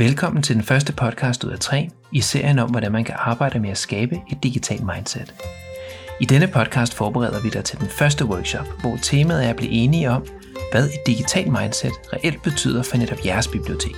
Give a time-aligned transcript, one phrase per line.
[0.00, 3.58] Velkommen til den første podcast ud af tre i serien om, hvordan man kan arbejde
[3.58, 5.34] med at skabe et digitalt mindset.
[6.20, 9.70] I denne podcast forbereder vi dig til den første workshop, hvor temaet er at blive
[9.70, 10.26] enige om,
[10.72, 13.96] hvad et digitalt mindset reelt betyder for netop jeres bibliotek.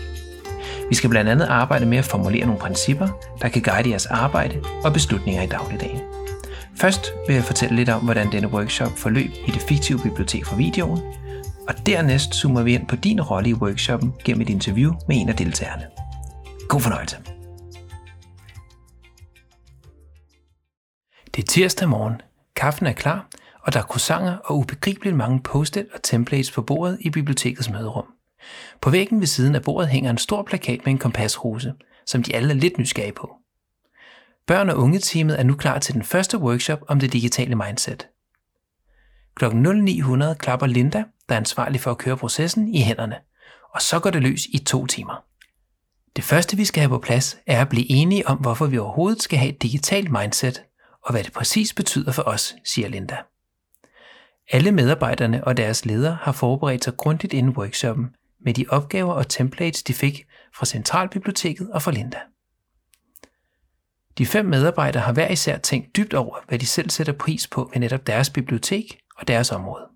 [0.89, 3.09] Vi skal blandt andet arbejde med at formulere nogle principper,
[3.43, 6.01] der kan guide jeres arbejde og beslutninger i dagligdagen.
[6.77, 10.57] Først vil jeg fortælle lidt om, hvordan denne workshop forløb i det fiktive bibliotek for
[10.57, 11.01] videoen,
[11.69, 15.29] og dernæst zoomer vi ind på din rolle i workshoppen gennem et interview med en
[15.29, 15.87] af deltagerne.
[16.69, 17.17] God fornøjelse.
[21.35, 22.21] Det er tirsdag morgen.
[22.57, 23.29] Kaffen er klar,
[23.61, 28.07] og der er croissanter og ubegribeligt mange post-it og templates på bordet i bibliotekets møderum.
[28.81, 31.75] På væggen ved siden af bordet hænger en stor plakat med en kompasrose,
[32.07, 33.31] som de alle er lidt nysgerrige på.
[34.47, 38.09] Børn- og unge-teamet er nu klar til den første workshop om det digitale mindset.
[39.35, 43.17] Klokken 0900 klapper Linda, der er ansvarlig for at køre processen, i hænderne,
[43.75, 45.25] og så går det løs i to timer.
[46.17, 49.23] Det første, vi skal have på plads, er at blive enige om, hvorfor vi overhovedet
[49.23, 50.63] skal have et digitalt mindset,
[51.05, 53.17] og hvad det præcis betyder for os, siger Linda.
[54.51, 58.11] Alle medarbejderne og deres ledere har forberedt sig grundigt inden workshoppen
[58.45, 62.19] med de opgaver og templates, de fik fra Centralbiblioteket og fra Linda.
[64.19, 67.71] De fem medarbejdere har hver især tænkt dybt over, hvad de selv sætter pris på
[67.73, 69.92] ved netop deres bibliotek og deres område.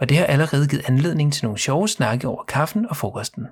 [0.00, 3.46] Og det har allerede givet anledning til nogle sjove snakke over kaffen og frokosten.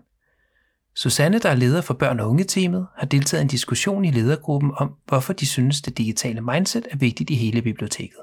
[0.95, 4.73] Susanne, der er leder for børn- og unge-teamet, har deltaget i en diskussion i ledergruppen
[4.77, 8.21] om, hvorfor de synes, det digitale mindset er vigtigt i hele biblioteket.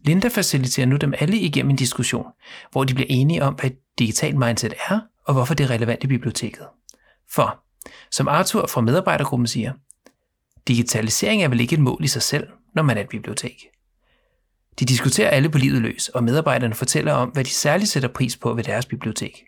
[0.00, 2.26] Linda faciliterer nu dem alle igennem en diskussion,
[2.72, 6.04] hvor de bliver enige om, hvad et digitalt mindset er, og hvorfor det er relevant
[6.04, 6.66] i biblioteket.
[7.30, 7.62] For,
[8.10, 9.72] som Arthur fra medarbejdergruppen siger,
[10.68, 13.66] digitalisering er vel ikke et mål i sig selv, når man er et bibliotek.
[14.78, 18.36] De diskuterer alle på livet løs, og medarbejderne fortæller om, hvad de særligt sætter pris
[18.36, 19.44] på ved deres bibliotek.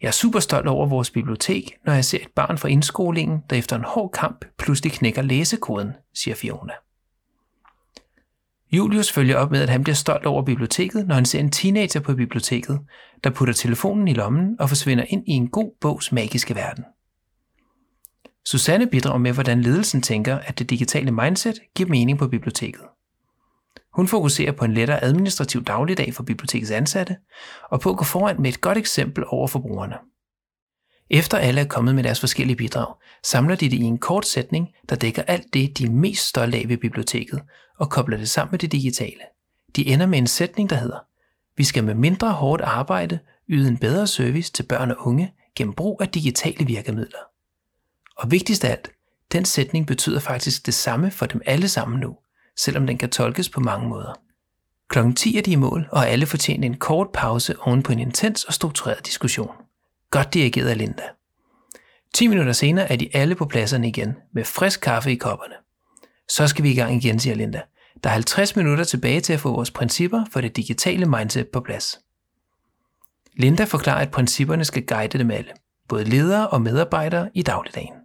[0.00, 3.56] Jeg er super stolt over vores bibliotek, når jeg ser et barn fra indskolingen, der
[3.56, 6.72] efter en hård kamp pludselig knækker læsekoden, siger Fiona.
[8.72, 12.00] Julius følger op med, at han bliver stolt over biblioteket, når han ser en teenager
[12.00, 12.80] på biblioteket,
[13.24, 16.84] der putter telefonen i lommen og forsvinder ind i en god bogs magiske verden.
[18.46, 22.82] Susanne bidrager med, hvordan ledelsen tænker, at det digitale mindset giver mening på biblioteket.
[23.92, 27.16] Hun fokuserer på en lettere administrativ dagligdag for bibliotekets ansatte,
[27.70, 29.96] og på at gå foran med et godt eksempel over for brugerne.
[31.10, 34.68] Efter alle er kommet med deres forskellige bidrag, samler de det i en kort sætning,
[34.88, 37.42] der dækker alt det, de er mest stolte af ved biblioteket,
[37.78, 39.22] og kobler det sammen med det digitale.
[39.76, 40.98] De ender med en sætning, der hedder,
[41.56, 43.18] vi skal med mindre hårdt arbejde
[43.48, 47.18] yde en bedre service til børn og unge gennem brug af digitale virkemidler.
[48.16, 48.90] Og vigtigst af alt,
[49.32, 52.16] den sætning betyder faktisk det samme for dem alle sammen nu,
[52.56, 54.20] selvom den kan tolkes på mange måder.
[54.88, 57.98] Klokken 10 er de i mål, og alle fortjener en kort pause oven på en
[57.98, 59.54] intens og struktureret diskussion.
[60.10, 61.02] Godt dirigeret af Linda.
[62.14, 65.54] 10 minutter senere er de alle på pladserne igen, med frisk kaffe i kopperne.
[66.28, 67.62] Så skal vi i gang igen, siger Linda.
[68.04, 71.60] Der er 50 minutter tilbage til at få vores principper for det digitale mindset på
[71.60, 72.00] plads.
[73.36, 75.50] Linda forklarer, at principperne skal guide dem alle,
[75.88, 77.99] både ledere og medarbejdere i dagligdagen.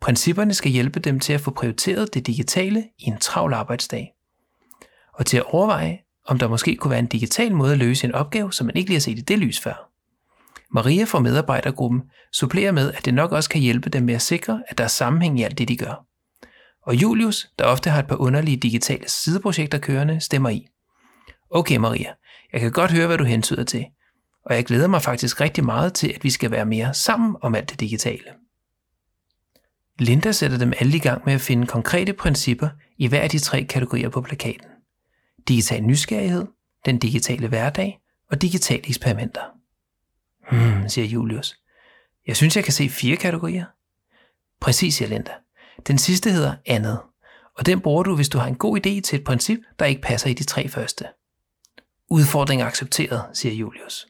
[0.00, 4.14] Principperne skal hjælpe dem til at få prioriteret det digitale i en travl arbejdsdag.
[5.14, 8.14] Og til at overveje, om der måske kunne være en digital måde at løse en
[8.14, 9.90] opgave, som man ikke lige har set i det lys før.
[10.70, 14.62] Maria fra medarbejdergruppen supplerer med, at det nok også kan hjælpe dem med at sikre,
[14.68, 16.06] at der er sammenhæng i alt det, de gør.
[16.86, 20.66] Og Julius, der ofte har et par underlige digitale sideprojekter kørende, stemmer i.
[21.50, 22.12] Okay Maria,
[22.52, 23.86] jeg kan godt høre, hvad du hentyder til,
[24.44, 27.54] og jeg glæder mig faktisk rigtig meget til, at vi skal være mere sammen om
[27.54, 28.24] alt det digitale.
[29.98, 33.38] Linda sætter dem alle i gang med at finde konkrete principper i hver af de
[33.38, 34.68] tre kategorier på plakaten.
[35.48, 36.46] Digital nysgerrighed,
[36.86, 38.00] den digitale hverdag
[38.30, 39.40] og digitale eksperimenter.
[40.50, 41.60] Hmm, siger Julius.
[42.26, 43.64] Jeg synes, jeg kan se fire kategorier.
[44.60, 45.32] Præcis, siger Linda.
[45.86, 46.98] Den sidste hedder andet,
[47.54, 50.02] og den bruger du, hvis du har en god idé til et princip, der ikke
[50.02, 51.04] passer i de tre første.
[52.10, 54.06] Udfordring accepteret, siger Julius.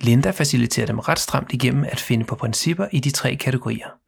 [0.00, 3.88] Linda faciliterer dem ret stramt igennem at finde på principper i de tre kategorier–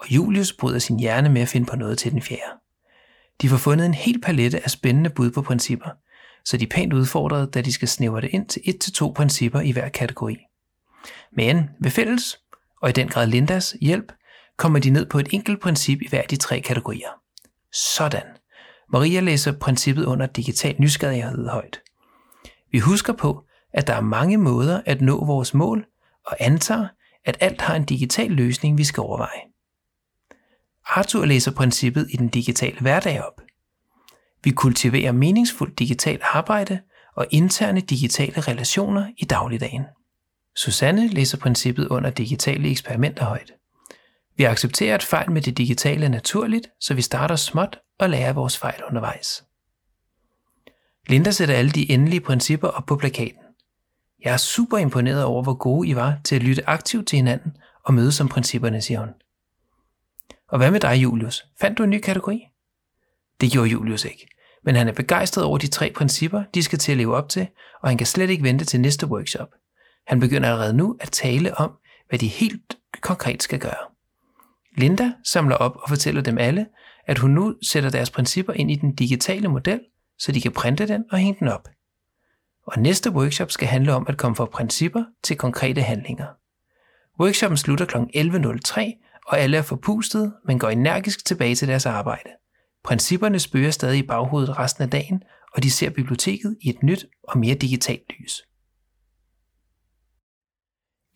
[0.00, 2.60] og Julius bryder sin hjerne med at finde på noget til den fjerde.
[3.42, 5.90] De får fundet en hel palette af spændende bud på principper,
[6.44, 9.12] så de er pænt udfordret, da de skal snævre det ind til et til to
[9.16, 10.36] principper i hver kategori.
[11.32, 12.40] Men ved fælles,
[12.82, 14.12] og i den grad Lindas hjælp,
[14.56, 17.08] kommer de ned på et enkelt princip i hver af de tre kategorier.
[17.72, 18.26] Sådan.
[18.92, 21.80] Maria læser princippet under digital nysgerrighed højt.
[22.72, 25.86] Vi husker på, at der er mange måder at nå vores mål,
[26.26, 26.88] og antager,
[27.24, 29.49] at alt har en digital løsning, vi skal overveje.
[30.96, 33.40] Arthur læser princippet i den digitale hverdag op.
[34.44, 36.80] Vi kultiverer meningsfuldt digitalt arbejde
[37.16, 39.84] og interne digitale relationer i dagligdagen.
[40.56, 43.52] Susanne læser princippet under digitale eksperimenter højt.
[44.36, 48.58] Vi accepterer, at fejl med det digitale naturligt, så vi starter småt og lærer vores
[48.58, 49.44] fejl undervejs.
[51.08, 53.42] Linda sætter alle de endelige principper op på plakaten.
[54.24, 57.52] Jeg er super imponeret over, hvor gode I var til at lytte aktivt til hinanden
[57.84, 59.08] og mødes om principperne, siger hun.
[60.50, 61.46] Og hvad med dig, Julius?
[61.60, 62.46] Fandt du en ny kategori?
[63.40, 64.28] Det gjorde Julius ikke,
[64.64, 67.48] men han er begejstret over de tre principper, de skal til at leve op til,
[67.82, 69.48] og han kan slet ikke vente til næste workshop.
[70.06, 71.72] Han begynder allerede nu at tale om,
[72.08, 73.90] hvad de helt konkret skal gøre.
[74.76, 76.66] Linda samler op og fortæller dem alle,
[77.06, 79.80] at hun nu sætter deres principper ind i den digitale model,
[80.18, 81.68] så de kan printe den og hænge den op.
[82.66, 86.26] Og næste workshop skal handle om at komme fra principper til konkrete handlinger.
[87.20, 87.96] Workshoppen slutter kl.
[87.96, 92.30] 11.03, og alle er forpustet, men går energisk tilbage til deres arbejde.
[92.84, 95.22] Principperne spørger stadig i baghovedet resten af dagen,
[95.54, 98.42] og de ser biblioteket i et nyt og mere digitalt lys.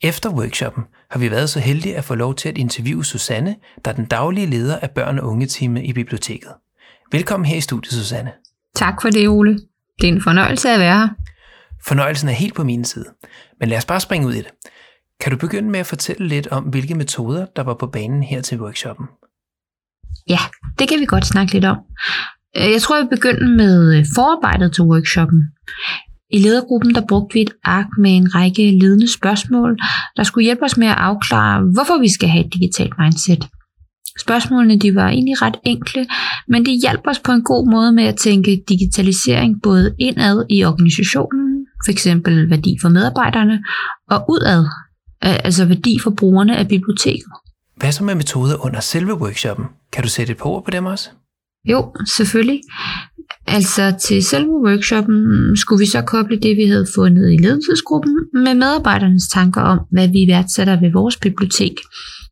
[0.03, 3.91] Efter workshoppen har vi været så heldige at få lov til at interviewe Susanne, der
[3.91, 6.51] er den daglige leder af børn- og unge i biblioteket.
[7.11, 8.31] Velkommen her i studiet, Susanne.
[8.75, 9.59] Tak for det, Ole.
[10.01, 11.09] Det er en fornøjelse at være her.
[11.85, 13.05] Fornøjelsen er helt på min side.
[13.59, 14.51] Men lad os bare springe ud i det.
[15.21, 18.41] Kan du begynde med at fortælle lidt om, hvilke metoder, der var på banen her
[18.41, 19.05] til workshoppen?
[20.29, 20.39] Ja,
[20.79, 21.77] det kan vi godt snakke lidt om.
[22.57, 25.41] Øh, jeg tror, jeg begynder med øh, forarbejdet til workshoppen.
[26.31, 29.77] I ledergruppen der brugte vi et ark med en række ledende spørgsmål,
[30.17, 33.47] der skulle hjælpe os med at afklare, hvorfor vi skal have et digitalt mindset.
[34.19, 36.05] Spørgsmålene de var egentlig ret enkle,
[36.47, 40.63] men det hjalp os på en god måde med at tænke digitalisering både indad i
[40.63, 42.07] organisationen, f.eks.
[42.53, 43.63] værdi for medarbejderne,
[44.09, 44.65] og udad,
[45.21, 47.31] altså værdi for brugerne af biblioteket.
[47.77, 49.65] Hvad så med metoder under selve workshoppen?
[49.93, 51.09] Kan du sætte et par ord på dem også?
[51.69, 52.61] Jo, selvfølgelig.
[53.47, 58.53] Altså til selve workshoppen skulle vi så koble det, vi havde fundet i ledelsesgruppen, med
[58.53, 61.73] medarbejdernes tanker om, hvad vi værdsætter ved vores bibliotek.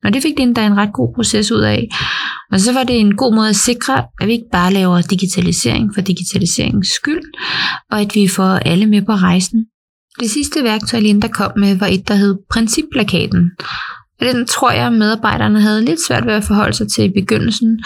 [0.04, 1.88] Og det fik det endda en ret god proces ud af.
[2.52, 5.94] Og så var det en god måde at sikre, at vi ikke bare laver digitalisering
[5.94, 7.24] for digitaliseringens skyld,
[7.92, 9.66] og at vi får alle med på rejsen.
[10.20, 13.52] Det sidste værktøj, Linda kom med, var et, der hed Principplakaten.
[14.20, 17.84] Og den tror jeg, medarbejderne havde lidt svært ved at forholde sig til i begyndelsen,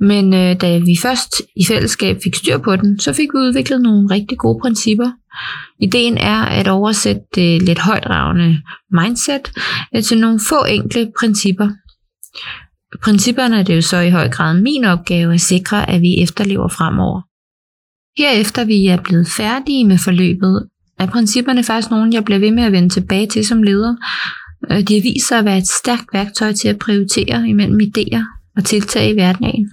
[0.00, 3.80] men øh, da vi først i fællesskab fik styr på den, så fik vi udviklet
[3.80, 5.10] nogle rigtig gode principper.
[5.80, 9.52] Ideen er at oversætte det lidt højdragende mindset
[9.96, 11.68] øh, til nogle få enkle principper.
[13.02, 16.68] Principperne er det jo så i høj grad min opgave at sikre, at vi efterlever
[16.68, 17.20] fremover.
[18.18, 22.64] Herefter vi er blevet færdige med forløbet, er principperne faktisk nogle, jeg bliver ved med
[22.64, 23.96] at vende tilbage til som leder.
[24.70, 28.52] Øh, de har vist sig at være et stærkt værktøj til at prioritere imellem idéer
[28.56, 29.72] og tiltag i hverdagen.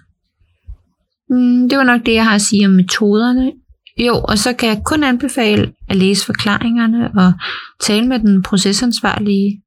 [1.29, 3.51] Mm, det var nok det, jeg har at sige om metoderne.
[3.97, 7.33] Jo, og så kan jeg kun anbefale at læse forklaringerne og
[7.81, 9.61] tale med den procesansvarlige.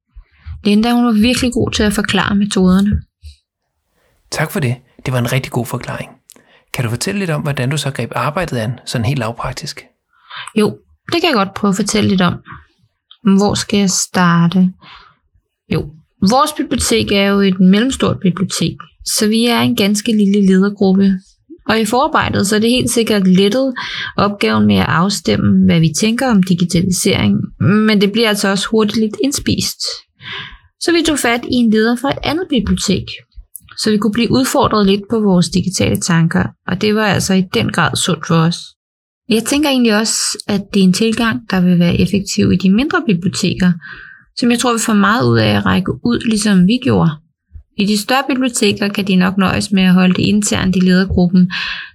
[0.63, 3.01] Linda, hun var virkelig god til at forklare metoderne.
[4.31, 4.75] Tak for det.
[5.05, 6.09] Det var en rigtig god forklaring.
[6.73, 9.85] Kan du fortælle lidt om, hvordan du så greb arbejdet an, sådan helt lavpraktisk?
[10.55, 10.77] Jo,
[11.11, 12.33] det kan jeg godt prøve at fortælle lidt om.
[13.37, 14.73] Hvor skal jeg starte?
[15.73, 15.89] Jo,
[16.29, 21.13] vores bibliotek er jo et mellemstort bibliotek, så vi er en ganske lille ledergruppe
[21.69, 23.73] og i forarbejdet så er det helt sikkert lettet
[24.17, 28.97] opgaven med at afstemme, hvad vi tænker om digitalisering, men det bliver altså også hurtigt
[28.97, 29.79] lidt indspist.
[30.81, 33.05] Så vi tog fat i en leder fra et andet bibliotek,
[33.77, 37.43] så vi kunne blive udfordret lidt på vores digitale tanker, og det var altså i
[37.53, 38.57] den grad sundt for os.
[39.29, 42.71] Jeg tænker egentlig også, at det er en tilgang, der vil være effektiv i de
[42.71, 43.71] mindre biblioteker,
[44.37, 47.11] som jeg tror vi får meget ud af at række ud, ligesom vi gjorde.
[47.77, 51.51] I de større biblioteker kan de nok nøjes med at holde det internt i ledergruppen,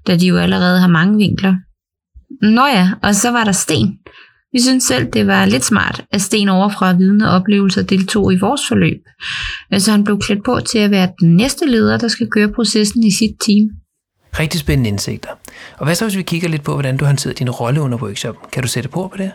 [0.06, 1.54] da de jo allerede har mange vinkler.
[2.42, 3.98] Nå ja, og så var der Sten.
[4.52, 8.60] Vi synes selv, det var lidt smart, at Sten overfra vidne oplevelser deltog i vores
[8.68, 9.00] forløb.
[9.70, 13.04] Altså han blev klædt på til at være den næste leder, der skal køre processen
[13.04, 13.68] i sit team.
[14.38, 15.30] Rigtig spændende indsigter.
[15.78, 18.44] Og hvad så, hvis vi kigger lidt på, hvordan du håndterede din rolle under workshoppen?
[18.52, 19.30] Kan du sætte på på det?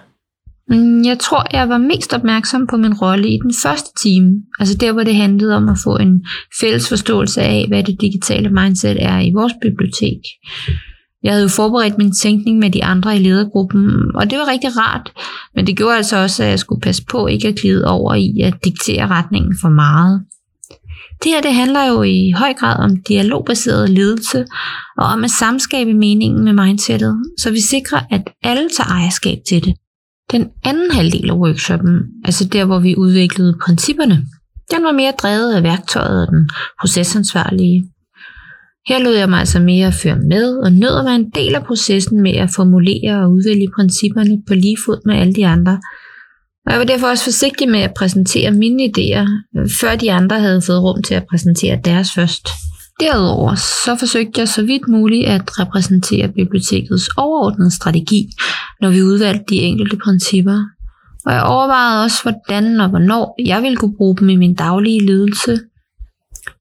[0.70, 4.36] Mm, jeg tror, jeg var mest opmærksom på min rolle i den første time.
[4.60, 6.26] Altså der, hvor det handlede om at få en
[6.62, 10.20] fælles forståelse af, hvad det digitale mindset er i vores bibliotek.
[11.24, 14.70] Jeg havde jo forberedt min tænkning med de andre i ledergruppen, og det var rigtig
[14.78, 15.12] rart,
[15.56, 18.40] men det gjorde altså også, at jeg skulle passe på ikke at glide over i
[18.44, 20.26] at diktere retningen for meget.
[21.24, 24.46] Det her det handler jo i høj grad om dialogbaseret ledelse
[24.98, 29.66] og om at samskabe meningen med mindsetet, så vi sikrer, at alle tager ejerskab til
[29.66, 29.74] det.
[30.32, 34.26] Den anden halvdel af workshoppen, altså der hvor vi udviklede principperne,
[34.72, 36.50] den var mere drevet af værktøjet og den
[36.80, 37.84] procesansvarlige.
[38.88, 41.56] Her lod jeg mig altså mere at føre med og nød at være en del
[41.56, 45.80] af processen med at formulere og udvælge principperne på lige fod med alle de andre.
[46.66, 50.40] Og jeg var derfor også forsigtig med at præsentere mine idéer, øh, før de andre
[50.40, 52.50] havde fået rum til at præsentere deres først.
[53.00, 58.30] Derudover så forsøgte jeg så vidt muligt at repræsentere bibliotekets overordnede strategi,
[58.82, 60.64] når vi udvalgte de enkelte principper.
[61.26, 65.06] Og jeg overvejede også, hvordan og hvornår jeg ville kunne bruge dem i min daglige
[65.06, 65.60] ledelse.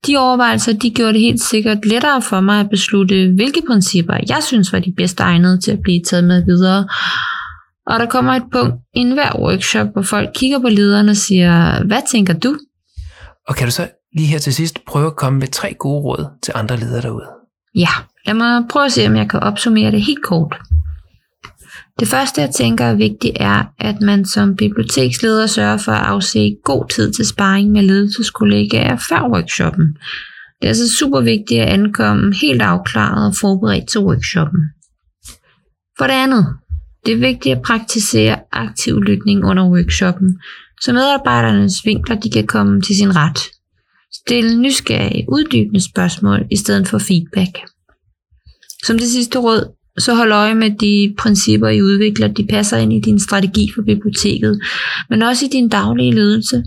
[0.07, 4.43] De overvejelser de gjorde det helt sikkert lettere for mig at beslutte, hvilke principper jeg
[4.43, 6.87] synes var de bedst egnede til at blive taget med videre.
[7.89, 11.83] Og der kommer et punkt i enhver workshop, hvor folk kigger på lederen og siger,
[11.83, 12.57] hvad tænker du?
[13.47, 16.25] Og kan du så lige her til sidst prøve at komme med tre gode råd
[16.43, 17.27] til andre ledere derude?
[17.75, 17.89] Ja,
[18.25, 20.59] lad mig prøve at se, om jeg kan opsummere det helt kort.
[21.99, 26.55] Det første, jeg tænker er vigtigt, er, at man som biblioteksleder sørger for at afse
[26.63, 29.87] god tid til sparring med ledelseskollegaer før workshoppen.
[30.61, 34.61] Det er altså super vigtigt at ankomme helt afklaret og forberedt til workshoppen.
[35.97, 36.45] For det andet,
[37.05, 40.39] det er vigtigt at praktisere aktiv lytning under workshoppen,
[40.81, 43.39] så medarbejdernes vinkler de kan komme til sin ret.
[44.13, 47.59] Stil nysgerrige, uddybende spørgsmål i stedet for feedback.
[48.83, 52.93] Som det sidste råd, så hold øje med de principper, I udvikler, de passer ind
[52.93, 54.61] i din strategi for biblioteket,
[55.09, 56.63] men også i din daglige ledelse.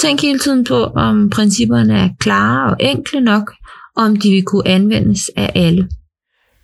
[0.00, 3.52] Tænk hele tiden på, om principperne er klare og enkle nok,
[3.96, 5.88] og om de vil kunne anvendes af alle.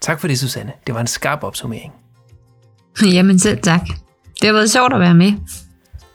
[0.01, 0.73] Tak for det, Susanne.
[0.87, 1.93] Det var en skarp opsummering.
[3.15, 3.81] Jamen selv tak.
[4.41, 5.33] Det har været sjovt at være med.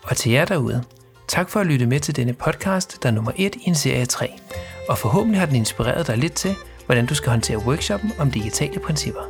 [0.03, 0.83] Og til jer derude,
[1.27, 4.05] tak for at lytte med til denne podcast, der er nummer 1 i en serie
[4.05, 4.31] 3.
[4.89, 8.79] Og forhåbentlig har den inspireret dig lidt til, hvordan du skal håndtere workshoppen om digitale
[8.79, 9.21] principper.